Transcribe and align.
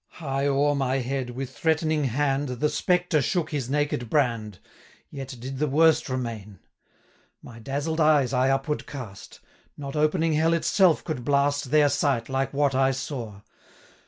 High 0.13 0.47
o'er 0.47 0.73
my 0.73 0.95
head, 0.95 1.29
with 1.29 1.55
threatening 1.55 2.05
hand, 2.05 2.47
425 2.47 2.59
The 2.59 2.69
spectre 2.75 3.21
shook 3.21 3.51
his 3.51 3.69
naked 3.69 4.09
brand, 4.09 4.57
Yet 5.11 5.35
did 5.39 5.59
the 5.59 5.67
worst 5.67 6.09
remain: 6.09 6.57
My 7.43 7.59
dazzled 7.59 8.01
eyes 8.01 8.33
I 8.33 8.49
upward 8.49 8.87
cast, 8.87 9.41
Not 9.77 9.95
opening 9.95 10.33
hell 10.33 10.55
itself 10.55 11.03
could 11.03 11.23
blast 11.23 11.69
Their 11.69 11.87
sight, 11.87 12.29
like 12.29 12.51
what 12.51 12.73
I 12.73 12.89
saw! 12.89 13.41